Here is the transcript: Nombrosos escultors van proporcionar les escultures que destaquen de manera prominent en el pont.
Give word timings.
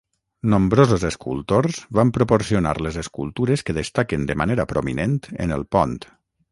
Nombrosos 0.51 1.03
escultors 1.09 1.77
van 1.99 2.13
proporcionar 2.17 2.73
les 2.87 2.99
escultures 3.05 3.67
que 3.69 3.79
destaquen 3.83 4.27
de 4.31 4.39
manera 4.45 4.71
prominent 4.75 5.19
en 5.47 5.59
el 5.61 5.71
pont. 5.77 5.97